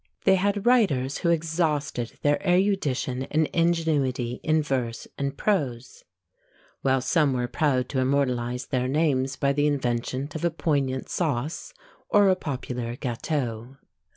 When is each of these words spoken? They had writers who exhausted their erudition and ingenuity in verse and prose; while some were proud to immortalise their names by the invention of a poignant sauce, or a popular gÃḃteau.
They 0.23 0.33
had 0.33 0.65
writers 0.65 1.19
who 1.19 1.29
exhausted 1.29 2.17
their 2.23 2.41
erudition 2.43 3.27
and 3.29 3.45
ingenuity 3.53 4.39
in 4.41 4.63
verse 4.63 5.07
and 5.15 5.37
prose; 5.37 6.03
while 6.81 7.01
some 7.01 7.33
were 7.33 7.47
proud 7.47 7.87
to 7.89 7.99
immortalise 7.99 8.65
their 8.65 8.87
names 8.87 9.35
by 9.35 9.53
the 9.53 9.67
invention 9.67 10.27
of 10.33 10.43
a 10.43 10.49
poignant 10.49 11.07
sauce, 11.07 11.71
or 12.09 12.29
a 12.29 12.35
popular 12.35 12.95
gÃḃteau. 12.95 13.77